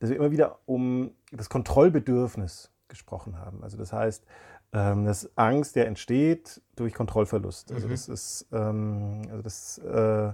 [0.00, 3.64] dass wir immer wieder um das Kontrollbedürfnis gesprochen haben.
[3.64, 4.24] Also das heißt,
[4.72, 7.72] ähm, dass Angst ja entsteht durch Kontrollverlust.
[7.72, 7.90] Also mhm.
[7.90, 10.32] das ist, ähm, also das, äh,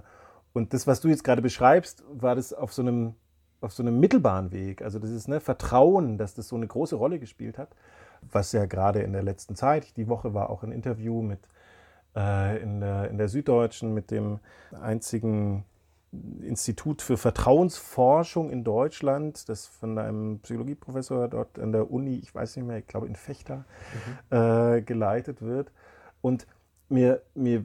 [0.53, 3.15] und das, was du jetzt gerade beschreibst, war das auf so einem
[3.61, 4.81] auf so einem mittelbaren Weg.
[4.81, 7.69] Also das ist ne, Vertrauen, dass das so eine große Rolle gespielt hat,
[8.21, 11.39] was ja gerade in der letzten Zeit, die Woche war auch ein Interview mit
[12.15, 14.39] äh, in, der, in der Süddeutschen mit dem
[14.81, 15.65] einzigen
[16.41, 22.55] Institut für Vertrauensforschung in Deutschland, das von einem Psychologieprofessor dort an der Uni, ich weiß
[22.55, 23.65] nicht mehr, ich glaube in Fechter,
[24.31, 24.37] mhm.
[24.37, 25.71] äh, geleitet wird.
[26.21, 26.47] Und
[26.89, 27.63] mir, mir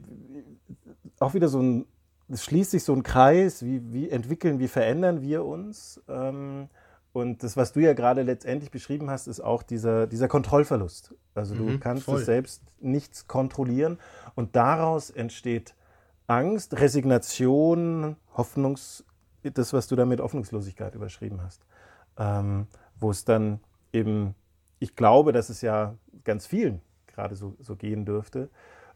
[1.19, 1.85] auch wieder so ein,
[2.29, 6.01] es schließt sich so ein Kreis, wie, wie entwickeln, wie verändern wir uns.
[6.07, 6.69] Ähm,
[7.13, 11.15] und das, was du ja gerade letztendlich beschrieben hast, ist auch dieser, dieser Kontrollverlust.
[11.33, 13.99] Also du mhm, kannst es selbst nichts kontrollieren
[14.35, 15.75] und daraus entsteht
[16.27, 19.05] Angst, Resignation, Hoffnungs,
[19.43, 21.65] das, was du da mit Hoffnungslosigkeit überschrieben hast.
[22.17, 22.67] Ähm,
[22.99, 23.59] wo es dann
[23.93, 24.35] eben,
[24.79, 28.49] ich glaube, dass es ja ganz vielen gerade so, so gehen dürfte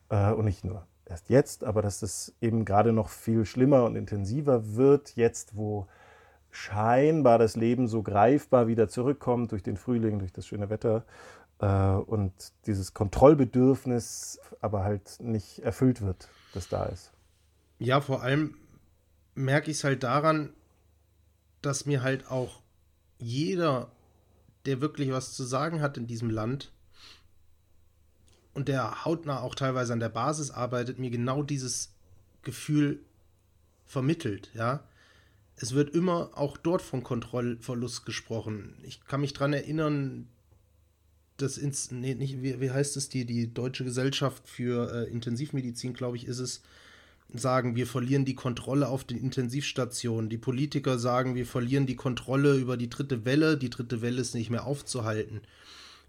[0.10, 3.96] äh, und nicht nur erst jetzt, aber dass es eben gerade noch viel schlimmer und
[3.96, 5.88] intensiver wird, jetzt wo
[6.52, 11.04] scheinbar das Leben so greifbar wieder zurückkommt durch den Frühling, durch das schöne Wetter
[11.60, 12.34] äh, und
[12.66, 17.12] dieses Kontrollbedürfnis aber halt nicht erfüllt wird, das da ist.
[17.80, 18.56] Ja, vor allem
[19.36, 20.54] merke ich es halt daran,
[21.62, 22.62] dass mir halt auch
[23.20, 23.92] jeder,
[24.66, 26.72] der wirklich was zu sagen hat in diesem Land
[28.54, 31.92] und der hautnah auch teilweise an der Basis arbeitet, mir genau dieses
[32.44, 33.00] Gefühl
[33.86, 34.84] vermittelt, ja.
[35.56, 38.78] Es wird immer auch dort von Kontrollverlust gesprochen.
[38.84, 40.30] Ich kann mich daran erinnern,
[41.36, 45.94] das ins, nee, nicht, wie, wie heißt es, die, die Deutsche Gesellschaft für äh, Intensivmedizin,
[45.94, 46.62] glaube ich, ist es,
[47.34, 50.30] sagen, wir verlieren die Kontrolle auf den Intensivstationen.
[50.30, 53.58] Die Politiker sagen, wir verlieren die Kontrolle über die dritte Welle.
[53.58, 55.42] Die dritte Welle ist nicht mehr aufzuhalten.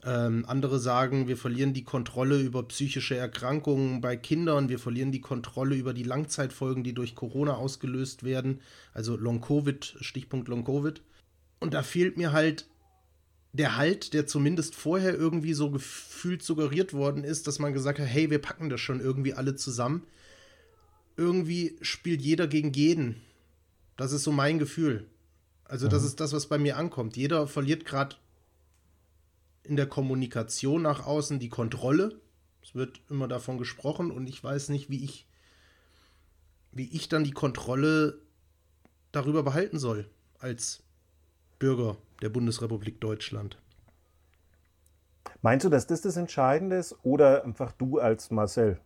[0.03, 4.71] Ähm, andere sagen, wir verlieren die Kontrolle über psychische Erkrankungen bei Kindern.
[4.71, 8.61] Wir verlieren die Kontrolle über die Langzeitfolgen, die durch Corona ausgelöst werden.
[8.95, 11.03] Also Long-Covid, Stichpunkt Long-Covid.
[11.61, 12.67] Und da fehlt mir halt
[13.53, 18.07] der Halt, der zumindest vorher irgendwie so gefühlt suggeriert worden ist, dass man gesagt hat,
[18.07, 20.05] hey, wir packen das schon irgendwie alle zusammen
[21.17, 23.21] irgendwie spielt jeder gegen jeden.
[23.97, 25.07] Das ist so mein Gefühl.
[25.65, 25.91] Also, mhm.
[25.91, 27.17] das ist das, was bei mir ankommt.
[27.17, 28.17] Jeder verliert gerade
[29.63, 32.21] in der Kommunikation nach außen die Kontrolle.
[32.63, 35.27] Es wird immer davon gesprochen und ich weiß nicht, wie ich,
[36.73, 38.19] wie ich dann die Kontrolle
[39.13, 40.83] darüber behalten soll als
[41.59, 43.59] Bürger der Bundesrepublik Deutschland.
[45.43, 48.81] Meinst du, dass das das Entscheidende ist oder einfach du als Marcel?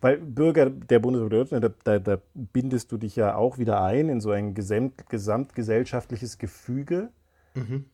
[0.00, 4.20] Weil Bürger der Bundesrepublik, da, da, da, bindest du dich ja auch wieder ein in
[4.20, 7.10] so ein gesamt, gesamtgesellschaftliches Gefüge.
[7.54, 7.84] Mhm.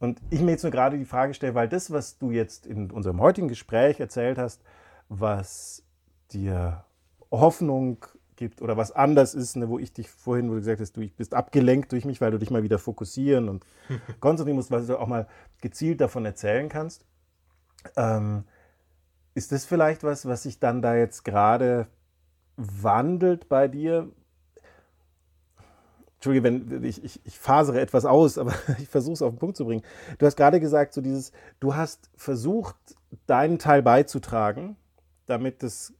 [0.00, 2.90] Und ich mir jetzt nur gerade die Frage stelle, weil das, was du jetzt in
[2.90, 4.62] unserem heutigen Gespräch erzählt hast,
[5.08, 5.82] was
[6.32, 6.84] dir
[7.30, 8.04] Hoffnung
[8.36, 11.08] gibt oder was anders ist, ne, wo ich dich vorhin, wo du gesagt hast, du
[11.08, 13.64] bist abgelenkt durch mich, weil du dich mal wieder fokussieren und
[14.20, 15.26] konzentrieren musst, was du auch mal
[15.60, 17.06] gezielt davon erzählen kannst.
[17.96, 18.44] Ähm,
[19.34, 21.88] ist das vielleicht was, was sich dann da jetzt gerade
[22.56, 24.08] wandelt bei dir?
[26.14, 29.56] Entschuldige, wenn ich, ich, ich fasere etwas aus, aber ich versuche es auf den Punkt
[29.56, 29.82] zu bringen.
[30.18, 32.76] Du hast gerade gesagt, so dieses, du hast versucht,
[33.26, 34.76] deinen Teil beizutragen,
[35.26, 35.92] damit das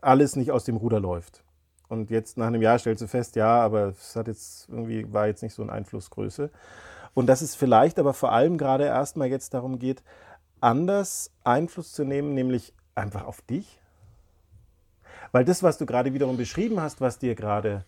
[0.00, 1.44] alles nicht aus dem Ruder läuft.
[1.88, 5.26] Und jetzt nach einem Jahr stellst du fest, ja, aber es hat jetzt irgendwie, war
[5.26, 6.50] jetzt nicht so eine Einflussgröße.
[7.12, 10.02] Und dass es vielleicht aber vor allem gerade erstmal jetzt darum geht,
[10.64, 13.80] anders Einfluss zu nehmen, nämlich einfach auf dich?
[15.30, 17.84] Weil das, was du gerade wiederum beschrieben hast, was dir gerade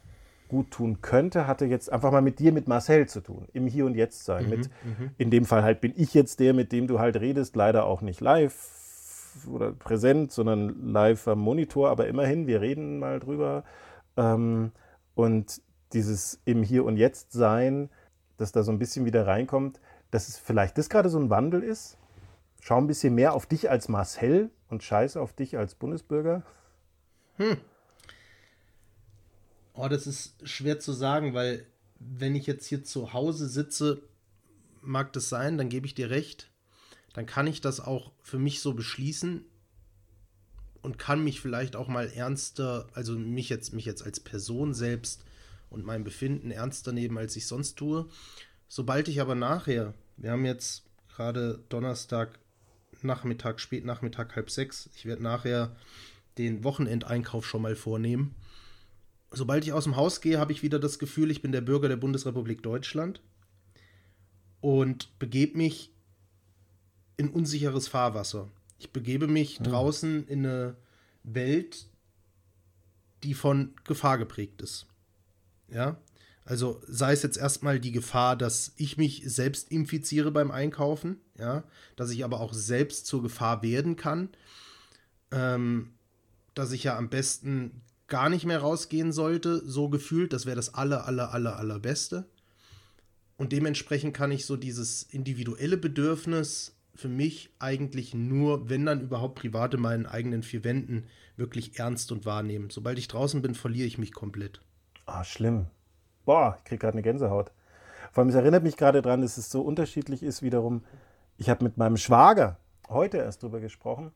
[0.48, 3.86] gut tun könnte, hatte jetzt einfach mal mit dir, mit Marcel zu tun, im Hier
[3.86, 4.44] und Jetzt sein.
[4.44, 5.10] Mhm, mit, mhm.
[5.18, 8.02] In dem Fall halt bin ich jetzt der, mit dem du halt redest, leider auch
[8.02, 8.54] nicht live
[9.50, 13.64] oder präsent, sondern live am Monitor, aber immerhin, wir reden mal drüber.
[14.16, 14.72] Ähm,
[15.14, 15.62] und
[15.92, 17.88] dieses im Hier und Jetzt sein,
[18.36, 21.62] dass da so ein bisschen wieder reinkommt, dass es vielleicht das gerade so ein Wandel
[21.62, 21.98] ist,
[22.66, 26.42] Schau ein bisschen mehr auf dich als Marcel und scheiß auf dich als Bundesbürger?
[27.37, 27.59] Hm.
[29.74, 31.64] Oh, das ist schwer zu sagen, weil
[32.00, 34.02] wenn ich jetzt hier zu Hause sitze,
[34.83, 36.50] mag das sein, dann gebe ich dir recht.
[37.14, 39.44] Dann kann ich das auch für mich so beschließen
[40.83, 45.22] und kann mich vielleicht auch mal ernster, also mich jetzt, mich jetzt als Person selbst
[45.70, 48.09] und mein Befinden ernster nehmen, als ich sonst tue.
[48.66, 52.40] Sobald ich aber nachher, wir haben jetzt gerade Donnerstag
[53.06, 54.90] Nachmittag, Spätnachmittag, halb sechs.
[54.94, 55.74] Ich werde nachher
[56.38, 58.34] den Wochenendeinkauf schon mal vornehmen.
[59.30, 61.88] Sobald ich aus dem Haus gehe, habe ich wieder das Gefühl, ich bin der Bürger
[61.88, 63.20] der Bundesrepublik Deutschland
[64.60, 65.92] und begebe mich
[67.16, 68.50] in unsicheres Fahrwasser.
[68.78, 69.64] Ich begebe mich mhm.
[69.64, 70.76] draußen in eine
[71.22, 71.88] Welt,
[73.22, 74.86] die von Gefahr geprägt ist.
[75.68, 76.00] Ja,
[76.44, 81.64] also sei es jetzt erstmal die Gefahr, dass ich mich selbst infiziere beim Einkaufen, ja,
[81.96, 84.31] dass ich aber auch selbst zur Gefahr werden kann.
[85.31, 85.92] ähm,
[86.55, 90.75] dass ich ja am besten gar nicht mehr rausgehen sollte, so gefühlt, das wäre das
[90.75, 92.25] aller, aller, aller, allerbeste.
[93.37, 99.38] Und dementsprechend kann ich so dieses individuelle Bedürfnis für mich eigentlich nur, wenn dann überhaupt
[99.38, 101.05] privat in meinen eigenen vier Wänden,
[101.37, 102.70] wirklich ernst und wahrnehmen.
[102.70, 104.62] Sobald ich draußen bin, verliere ich mich komplett.
[105.05, 105.66] Ah, schlimm.
[106.25, 107.53] Boah, ich kriege gerade eine Gänsehaut.
[108.12, 110.83] Vor allem, es erinnert mich gerade daran, dass es so unterschiedlich ist wiederum.
[111.37, 114.12] Ich habe mit meinem Schwager heute erst drüber gesprochen.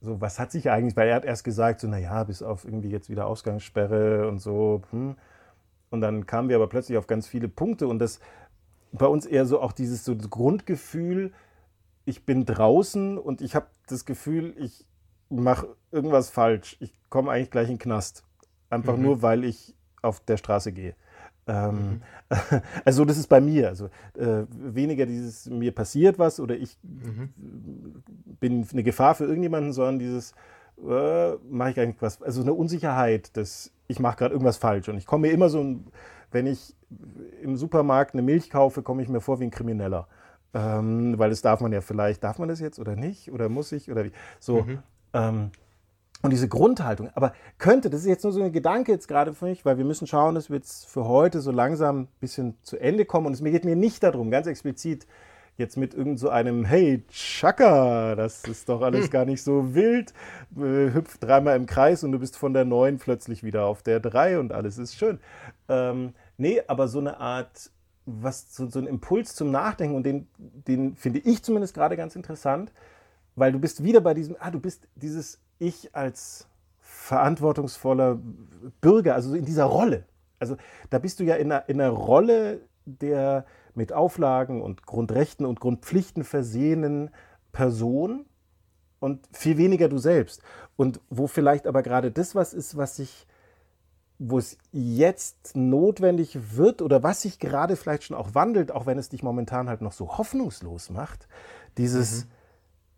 [0.00, 2.90] So, was hat sich eigentlich, weil er hat erst gesagt, so, naja, bis auf irgendwie
[2.90, 4.82] jetzt wieder Ausgangssperre und so.
[4.90, 5.16] Hm.
[5.90, 8.20] Und dann kamen wir aber plötzlich auf ganz viele Punkte und das
[8.92, 11.32] bei uns eher so auch dieses so Grundgefühl,
[12.04, 14.84] ich bin draußen und ich habe das Gefühl, ich
[15.30, 16.76] mache irgendwas falsch.
[16.80, 18.24] Ich komme eigentlich gleich in den Knast.
[18.70, 19.02] Einfach mhm.
[19.02, 20.94] nur, weil ich auf der Straße gehe.
[21.46, 22.60] Ähm, mhm.
[22.84, 23.68] Also das ist bei mir.
[23.68, 27.30] Also äh, weniger dieses mir passiert was oder ich mhm.
[28.40, 30.32] bin eine Gefahr für irgendjemanden, sondern dieses
[30.78, 32.22] äh, mache ich eigentlich was.
[32.22, 35.80] Also eine Unsicherheit, dass ich mache gerade irgendwas falsch und ich komme mir immer so,
[36.30, 36.74] wenn ich
[37.42, 40.08] im Supermarkt eine Milch kaufe, komme ich mir vor wie ein Krimineller.
[40.52, 43.32] Ähm, weil das darf man ja vielleicht, darf man das jetzt oder nicht?
[43.32, 43.90] Oder muss ich?
[43.90, 44.12] Oder wie?
[44.38, 44.62] So.
[44.62, 44.78] Mhm.
[45.12, 45.50] Ähm,
[46.24, 47.10] und diese Grundhaltung.
[47.14, 49.84] Aber könnte, das ist jetzt nur so ein Gedanke jetzt gerade für mich, weil wir
[49.84, 53.26] müssen schauen, dass wir jetzt für heute so langsam ein bisschen zu Ende kommen.
[53.26, 55.06] Und es geht mir nicht darum, ganz explizit
[55.58, 59.10] jetzt mit irgend so einem Hey, Chaka, das ist doch alles hm.
[59.10, 60.14] gar nicht so wild,
[60.56, 64.00] äh, hüpft dreimal im Kreis und du bist von der 9 plötzlich wieder auf der
[64.00, 65.20] 3 und alles ist schön.
[65.68, 67.70] Ähm, nee, aber so eine Art,
[68.06, 72.16] was so, so ein Impuls zum Nachdenken und den, den finde ich zumindest gerade ganz
[72.16, 72.72] interessant,
[73.36, 76.48] weil du bist wieder bei diesem, ah, du bist dieses Ich als
[76.80, 78.18] verantwortungsvoller
[78.80, 80.04] Bürger, also in dieser Rolle.
[80.38, 80.56] Also
[80.90, 85.60] da bist du ja in einer, in einer Rolle der mit Auflagen und Grundrechten und
[85.60, 87.10] Grundpflichten versehenen
[87.52, 88.26] Person
[89.00, 90.42] und viel weniger du selbst.
[90.76, 93.26] Und wo vielleicht aber gerade das was ist, was sich,
[94.18, 98.98] wo es jetzt notwendig wird oder was sich gerade vielleicht schon auch wandelt, auch wenn
[98.98, 101.26] es dich momentan halt noch so hoffnungslos macht,
[101.76, 102.30] dieses, mhm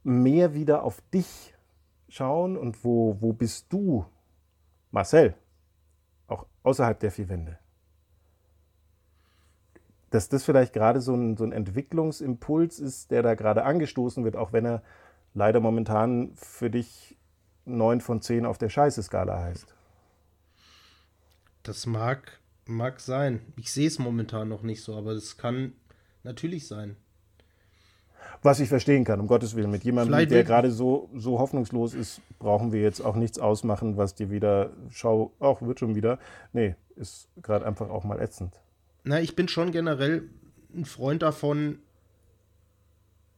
[0.06, 1.52] mehr wieder auf dich
[2.08, 4.06] schauen und wo, wo bist du,
[4.90, 5.34] Marcel,
[6.28, 7.58] auch außerhalb der vier Wände.
[10.10, 14.36] Dass das vielleicht gerade so ein, so ein Entwicklungsimpuls ist, der da gerade angestoßen wird,
[14.36, 14.82] auch wenn er
[15.34, 17.18] leider momentan für dich
[17.64, 19.74] neun von zehn auf der Scheiße-Skala heißt.
[21.62, 23.52] Das mag, mag sein.
[23.56, 25.72] Ich sehe es momentan noch nicht so, aber es kann
[26.22, 26.96] natürlich sein.
[28.46, 29.72] Was ich verstehen kann, um Gottes Willen.
[29.72, 33.96] Mit jemandem, Vielleicht der gerade so, so hoffnungslos ist, brauchen wir jetzt auch nichts ausmachen,
[33.96, 36.20] was dir wieder, schau, auch wird schon wieder.
[36.52, 38.54] Nee, ist gerade einfach auch mal ätzend.
[39.02, 40.30] Na, ich bin schon generell
[40.72, 41.80] ein Freund davon,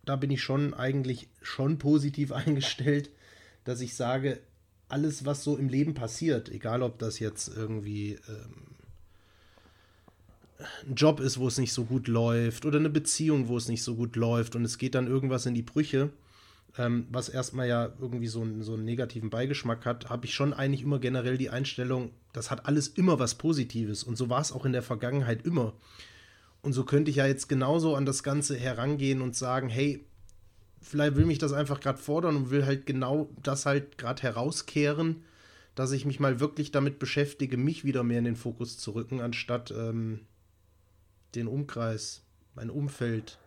[0.05, 3.11] da bin ich schon eigentlich schon positiv eingestellt,
[3.65, 4.41] dass ich sage,
[4.91, 8.77] alles, was so im Leben passiert, egal ob das jetzt irgendwie ähm,
[10.87, 13.83] ein Job ist, wo es nicht so gut läuft oder eine Beziehung, wo es nicht
[13.83, 16.11] so gut läuft und es geht dann irgendwas in die Brüche,
[16.77, 20.53] ähm, was erstmal ja irgendwie so, einen, so einen negativen Beigeschmack hat, habe ich schon
[20.53, 24.53] eigentlich immer generell die Einstellung, das hat alles immer was Positives und so war es
[24.53, 25.75] auch in der Vergangenheit immer.
[26.61, 30.05] Und so könnte ich ja jetzt genauso an das Ganze herangehen und sagen, hey,
[30.81, 35.23] vielleicht will mich das einfach gerade fordern und will halt genau das halt gerade herauskehren,
[35.77, 39.21] dass ich mich mal wirklich damit beschäftige, mich wieder mehr in den Fokus zu rücken,
[39.21, 40.21] anstatt ähm,
[41.35, 42.23] den Umkreis,
[42.55, 43.39] mein Umfeld,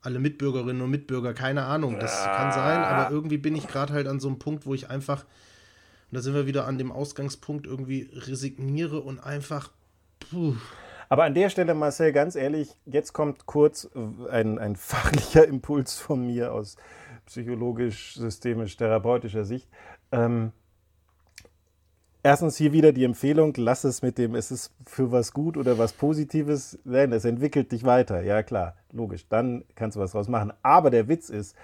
[0.00, 2.36] alle Mitbürgerinnen und Mitbürger, keine Ahnung, das ah.
[2.36, 5.24] kann sein, aber irgendwie bin ich gerade halt an so einem Punkt, wo ich einfach,
[6.10, 9.70] und da sind wir wieder an dem Ausgangspunkt, irgendwie resigniere und einfach,
[10.20, 10.56] puh.
[11.10, 13.88] Aber an der Stelle, Marcel, ganz ehrlich, jetzt kommt kurz
[14.30, 16.76] ein, ein fachlicher Impuls von mir aus
[17.26, 19.68] psychologisch, systemisch, therapeutischer Sicht.
[20.12, 20.52] Ähm,
[22.22, 25.78] erstens hier wieder die Empfehlung, lass es mit dem, es ist für was gut oder
[25.78, 28.22] was Positives, nein, es entwickelt dich weiter.
[28.22, 30.52] Ja, klar, logisch, dann kannst du was draus machen.
[30.62, 31.56] Aber der Witz ist,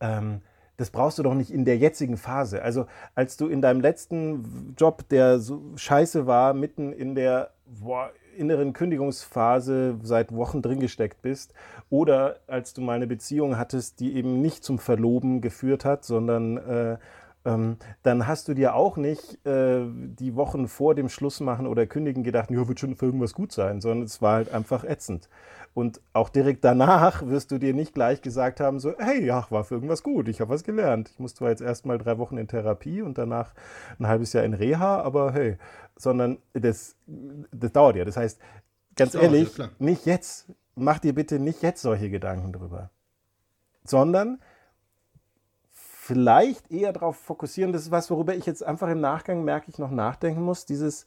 [0.00, 0.40] ähm,
[0.76, 2.62] das brauchst du doch nicht in der jetzigen Phase.
[2.62, 8.10] Also, als du in deinem letzten Job, der so scheiße war, mitten in der boah,
[8.36, 11.52] inneren Kündigungsphase seit Wochen drin gesteckt bist,
[11.90, 16.56] oder als du mal eine Beziehung hattest, die eben nicht zum Verloben geführt hat, sondern
[16.56, 16.96] äh,
[17.44, 22.22] ähm, dann hast du dir auch nicht äh, die Wochen vor dem Schlussmachen oder Kündigen
[22.22, 25.28] gedacht, ja, wird schon für irgendwas gut sein, sondern es war halt einfach ätzend.
[25.74, 29.64] Und auch direkt danach wirst du dir nicht gleich gesagt haben, so, hey, ja, war
[29.64, 31.10] für irgendwas gut, ich habe was gelernt.
[31.10, 33.54] Ich muss zwar jetzt erstmal drei Wochen in Therapie und danach
[33.98, 35.56] ein halbes Jahr in Reha, aber hey,
[35.96, 38.04] sondern das, das dauert ja.
[38.04, 38.38] Das heißt,
[38.96, 42.90] ganz das ehrlich, nicht jetzt, mach dir bitte nicht jetzt solche Gedanken drüber,
[43.84, 44.40] sondern
[46.04, 47.72] vielleicht eher darauf fokussieren.
[47.72, 50.66] Das ist was, worüber ich jetzt einfach im Nachgang merke, ich noch nachdenken muss.
[50.66, 51.06] Dieses,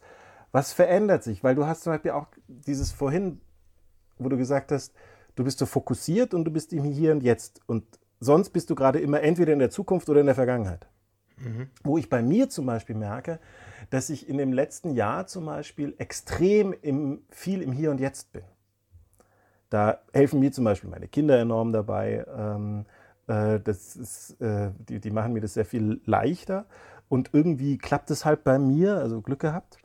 [0.52, 1.44] was verändert sich?
[1.44, 3.42] Weil du hast zum Beispiel auch dieses vorhin,
[4.16, 4.94] wo du gesagt hast,
[5.34, 7.60] du bist so fokussiert und du bist im Hier und Jetzt.
[7.66, 7.84] Und
[8.20, 10.88] sonst bist du gerade immer entweder in der Zukunft oder in der Vergangenheit.
[11.36, 11.68] Mhm.
[11.84, 13.38] Wo ich bei mir zum Beispiel merke,
[13.90, 18.32] dass ich in dem letzten Jahr zum Beispiel extrem im, viel im Hier und Jetzt
[18.32, 18.44] bin.
[19.68, 22.24] Da helfen mir zum Beispiel meine Kinder enorm dabei.
[22.34, 22.95] Ähm, äh,
[23.26, 26.66] das ist, äh, die, die machen mir das sehr viel leichter.
[27.08, 29.78] Und irgendwie klappt es halt bei mir, also Glück gehabt.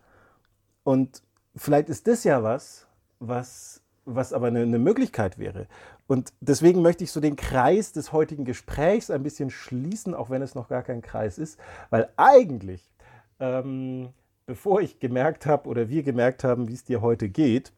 [0.84, 1.24] Und
[1.56, 2.88] vielleicht ist das ja was,
[3.20, 5.68] was, was aber eine, eine Möglichkeit wäre.
[6.08, 10.42] Und deswegen möchte ich so den Kreis des heutigen Gesprächs ein bisschen schließen, auch wenn
[10.42, 12.92] es noch gar kein Kreis ist, weil eigentlich,
[13.40, 14.10] ähm,
[14.46, 17.72] bevor ich gemerkt habe oder wir gemerkt haben, wie es dir heute geht,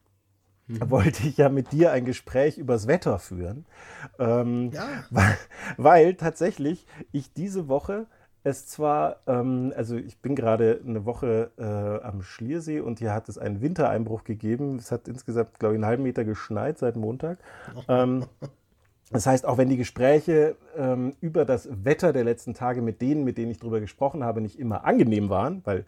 [0.68, 0.80] mhm.
[0.90, 3.66] wollte ich ja mit dir ein Gespräch übers Wetter führen.
[4.20, 4.88] Ähm, ja.
[5.10, 5.38] weil,
[5.78, 8.08] weil, tatsächlich ich diese Woche
[8.44, 13.30] es zwar, ähm, also ich bin gerade eine Woche äh, am Schliersee und hier hat
[13.30, 14.78] es einen Wintereinbruch gegeben.
[14.78, 17.40] Es hat insgesamt, glaube ich, einen halben Meter geschneit seit Montag.
[17.88, 18.26] Ähm,
[19.12, 23.24] das heißt, auch wenn die Gespräche ähm, über das Wetter der letzten Tage mit denen,
[23.24, 25.86] mit denen ich darüber gesprochen habe, nicht immer angenehm waren, weil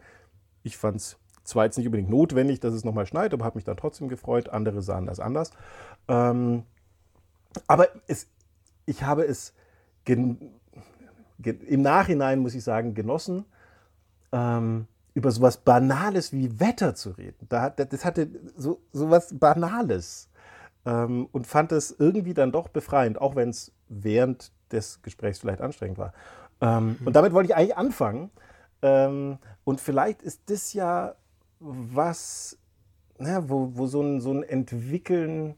[0.62, 3.64] ich fand es zwar jetzt nicht unbedingt notwendig, dass es nochmal schneit, aber habe mich
[3.64, 4.48] dann trotzdem gefreut.
[4.48, 5.50] Andere sahen das anders.
[6.08, 6.64] Ähm,
[7.66, 8.28] aber es,
[8.84, 9.54] ich habe es
[10.06, 13.44] im Nachhinein, muss ich sagen, genossen,
[14.32, 17.46] ähm, über sowas Banales wie Wetter zu reden.
[17.48, 20.28] Da, das hatte so, so was Banales
[20.84, 25.60] ähm, und fand es irgendwie dann doch befreiend, auch wenn es während des Gesprächs vielleicht
[25.60, 26.12] anstrengend war.
[26.60, 27.06] Ähm, mhm.
[27.06, 28.30] Und damit wollte ich eigentlich anfangen.
[28.82, 31.14] Ähm, und vielleicht ist das ja
[31.58, 32.58] was,
[33.18, 35.54] na, wo, wo so, ein, so ein Entwickeln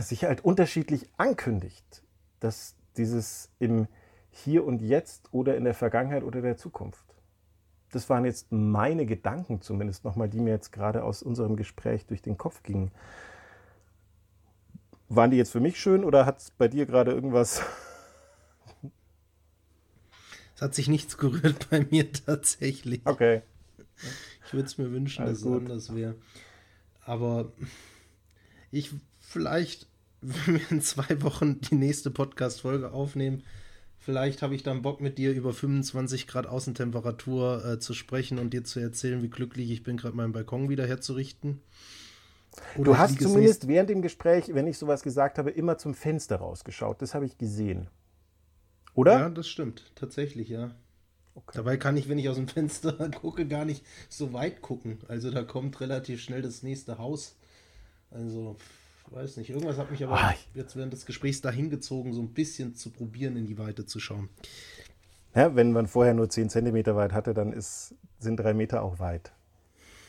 [0.00, 2.02] sich halt unterschiedlich ankündigt.
[2.40, 3.88] Dass dieses im
[4.30, 7.04] Hier und Jetzt oder in der Vergangenheit oder der Zukunft.
[7.92, 12.20] Das waren jetzt meine Gedanken zumindest nochmal, die mir jetzt gerade aus unserem Gespräch durch
[12.20, 12.90] den Kopf gingen.
[15.08, 17.62] Waren die jetzt für mich schön oder hat es bei dir gerade irgendwas?
[20.56, 23.02] Es hat sich nichts gerührt bei mir tatsächlich.
[23.04, 23.42] Okay.
[24.46, 26.16] Ich würde es mir wünschen, Alles dass es anders wäre.
[27.04, 27.52] Aber
[28.70, 29.88] ich vielleicht,
[30.20, 33.42] wenn wir in zwei Wochen die nächste Podcast-Folge aufnehmen,
[33.98, 38.52] vielleicht habe ich dann Bock mit dir über 25 Grad Außentemperatur äh, zu sprechen und
[38.52, 41.60] dir zu erzählen, wie glücklich ich bin, gerade meinen Balkon wieder herzurichten.
[42.76, 46.36] Oder du hast zumindest während dem Gespräch, wenn ich sowas gesagt habe, immer zum Fenster
[46.36, 47.02] rausgeschaut.
[47.02, 47.88] Das habe ich gesehen.
[48.94, 49.18] Oder?
[49.18, 49.92] Ja, das stimmt.
[49.94, 50.74] Tatsächlich, ja.
[51.36, 51.52] Okay.
[51.54, 54.98] Dabei kann ich, wenn ich aus dem Fenster gucke, gar nicht so weit gucken.
[55.08, 57.36] Also da kommt relativ schnell das nächste Haus.
[58.10, 58.56] Also,
[59.10, 59.50] weiß nicht.
[59.50, 62.90] Irgendwas hat mich aber ah, jetzt während des Gesprächs dahin gezogen, so ein bisschen zu
[62.90, 64.30] probieren, in die Weite zu schauen.
[65.34, 68.98] Ja, wenn man vorher nur 10 Zentimeter weit hatte, dann ist, sind drei Meter auch
[68.98, 69.32] weit.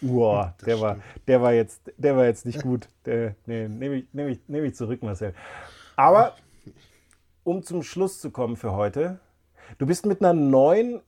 [0.02, 2.88] Uah, der war, der, war jetzt, der war jetzt nicht gut.
[3.06, 5.34] Der, nee, nehme ich, nehm ich, nehm ich zurück, Marcel.
[5.96, 6.36] Aber
[7.44, 9.20] um zum Schluss zu kommen für heute,
[9.78, 11.02] du bist mit einer neuen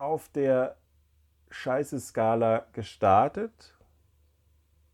[0.00, 0.76] auf der
[1.50, 3.52] Scheiße-Skala gestartet.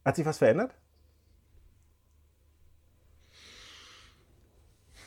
[0.05, 0.75] Hat sich was verändert?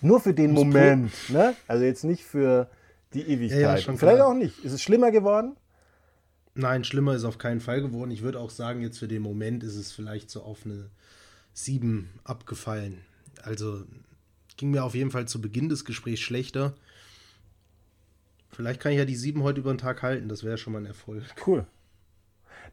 [0.01, 1.55] Nur für den Moment, ne?
[1.67, 2.69] Also jetzt nicht für
[3.13, 3.59] die Ewigkeit.
[3.59, 4.27] Ja, ja, Vielleicht klar.
[4.27, 4.63] auch nicht.
[4.63, 5.57] Ist es schlimmer geworden?
[6.55, 8.11] Nein, schlimmer ist auf keinen Fall geworden.
[8.11, 10.89] Ich würde auch sagen, jetzt für den Moment ist es vielleicht so auf eine
[11.53, 13.01] 7 abgefallen.
[13.43, 13.83] Also
[14.55, 16.75] ging mir auf jeden Fall zu Beginn des Gesprächs schlechter.
[18.49, 20.27] Vielleicht kann ich ja die sieben heute über den Tag halten.
[20.27, 21.23] Das wäre schon mal ein Erfolg.
[21.45, 21.65] Cool.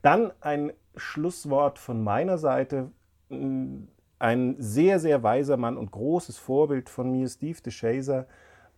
[0.03, 2.91] Dann ein Schlusswort von meiner Seite.
[3.29, 8.27] Ein sehr, sehr weiser Mann und großes Vorbild von mir, Steve DeShazer,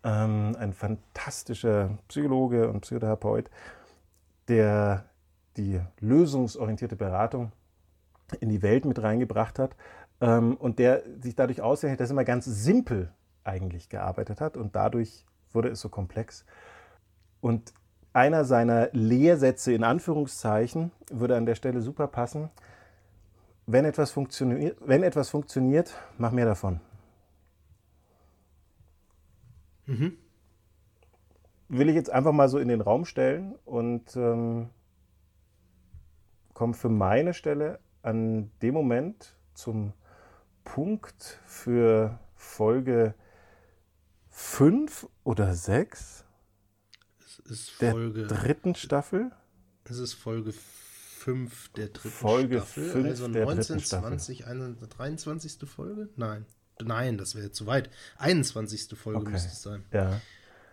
[0.02, 3.50] ähm, ein fantastischer Psychologe und Psychotherapeut,
[4.48, 5.04] der
[5.56, 7.52] die lösungsorientierte Beratung
[8.40, 9.76] in die Welt mit reingebracht hat
[10.20, 13.12] ähm, und der sich dadurch auszeichnet, dass er immer ganz simpel
[13.44, 16.44] eigentlich gearbeitet hat und dadurch wurde es so komplex.
[17.40, 17.72] Und
[18.12, 22.50] einer seiner Lehrsätze in Anführungszeichen würde an der Stelle super passen.
[23.66, 26.80] Wenn etwas funktioniert, wenn etwas funktioniert mach mehr davon.
[29.86, 30.16] Mhm.
[31.68, 34.70] Will ich jetzt einfach mal so in den Raum stellen und ähm,
[36.54, 39.92] komme für meine Stelle an dem Moment zum
[40.64, 43.14] Punkt für Folge
[44.30, 46.24] 5 oder 6
[47.46, 48.26] ist Folge.
[48.26, 49.30] Der dritten Staffel?
[49.84, 52.90] Es ist Folge 5 der dritten Folge Staffel.
[52.90, 55.68] Folge 5 also der 19, dritten 20, 21, 23.
[55.68, 56.08] Folge?
[56.16, 56.46] Nein.
[56.80, 57.90] Nein, das wäre zu weit.
[58.18, 58.96] 21.
[58.96, 59.30] Folge okay.
[59.30, 59.84] müsste es sein.
[59.92, 60.20] Ja.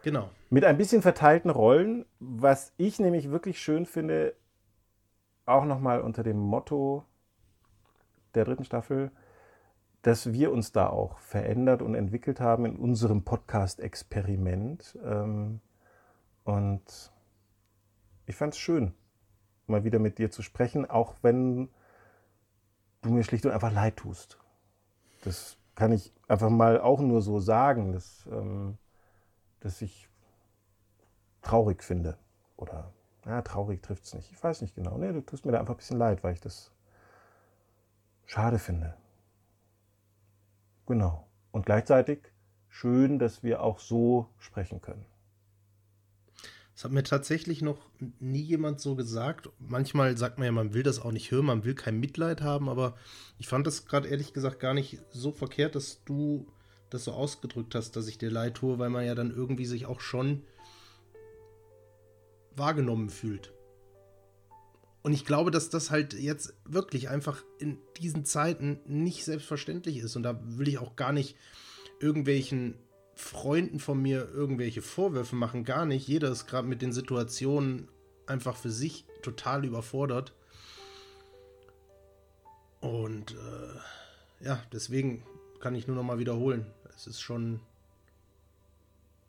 [0.04, 0.30] Genau.
[0.52, 4.36] Mit ein bisschen verteilten Rollen, was ich nämlich wirklich schön finde,
[5.46, 7.06] auch nochmal unter dem Motto
[8.36, 9.12] der dritten Staffel,
[10.04, 14.98] dass wir uns da auch verändert und entwickelt haben in unserem Podcast-Experiment.
[15.04, 15.62] Ähm,
[16.46, 17.12] und
[18.28, 18.94] ich fand es schön,
[19.68, 21.70] mal wieder mit dir zu sprechen, auch wenn
[23.02, 24.40] du mir schlicht und einfach leid tust.
[25.24, 28.78] Das kann ich einfach mal auch nur so sagen, dass, ähm,
[29.60, 30.08] dass ich
[31.42, 32.18] traurig finde.
[32.58, 32.94] Oder,
[33.26, 34.32] ja, traurig trifft es nicht.
[34.32, 34.98] Ich weiß nicht genau.
[34.98, 36.72] Nee, du tust mir da einfach ein bisschen leid, weil ich das
[38.26, 38.96] schade finde.
[40.86, 41.28] Genau.
[41.52, 42.32] Und gleichzeitig
[42.70, 45.06] schön, dass wir auch so sprechen können.
[46.76, 47.80] Das hat mir tatsächlich noch
[48.20, 49.50] nie jemand so gesagt.
[49.60, 52.68] Manchmal sagt man ja, man will das auch nicht hören, man will kein Mitleid haben,
[52.68, 52.98] aber
[53.40, 56.48] ich fand das gerade ehrlich gesagt gar nicht so verkehrt, dass du
[56.90, 59.86] das so ausgedrückt hast, dass ich dir leid tue, weil man ja dann irgendwie sich
[59.86, 60.44] auch schon
[62.58, 63.54] wahrgenommen fühlt.
[65.02, 70.18] Und ich glaube, dass das halt jetzt wirklich einfach in diesen Zeiten nicht selbstverständlich ist.
[70.18, 71.38] Und da will ich auch gar nicht
[72.02, 72.76] irgendwelchen
[73.16, 76.08] Freunden von mir irgendwelche Vorwürfe machen, gar nicht.
[76.08, 77.88] Jeder ist gerade mit den Situationen
[78.28, 80.34] einfach für sich total überfordert.
[82.82, 85.24] Und äh, ja, deswegen
[85.60, 86.68] kann ich nur noch mal wiederholen.
[86.96, 87.62] Es ist schon.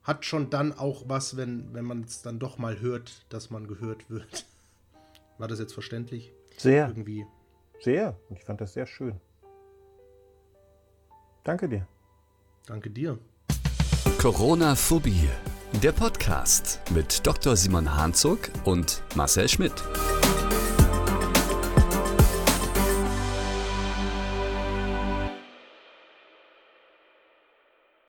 [0.02, 3.66] Hat schon dann auch was, wenn, wenn man es dann doch mal hört, dass man
[3.66, 4.46] gehört wird.
[5.38, 6.32] War das jetzt verständlich?
[6.56, 6.88] Sehr.
[6.88, 7.26] Irgendwie.
[7.80, 8.16] Sehr.
[8.30, 9.20] Ich fand das sehr schön.
[11.44, 11.86] Danke dir.
[12.66, 13.18] Danke dir.
[14.18, 15.28] Corona-Phobie,
[15.82, 17.54] der Podcast mit Dr.
[17.54, 19.74] Simon Hanzog und Marcel Schmidt.